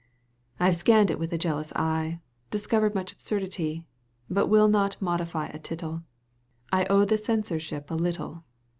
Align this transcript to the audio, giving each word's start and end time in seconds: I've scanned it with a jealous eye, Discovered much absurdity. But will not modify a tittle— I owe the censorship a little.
I've 0.59 0.75
scanned 0.77 1.11
it 1.11 1.19
with 1.19 1.31
a 1.31 1.37
jealous 1.37 1.71
eye, 1.73 2.21
Discovered 2.49 2.95
much 2.95 3.11
absurdity. 3.11 3.85
But 4.31 4.47
will 4.47 4.67
not 4.67 4.99
modify 4.99 5.45
a 5.49 5.59
tittle— 5.59 6.01
I 6.73 6.85
owe 6.85 7.05
the 7.05 7.19
censorship 7.19 7.91
a 7.91 7.95
little. 7.95 8.43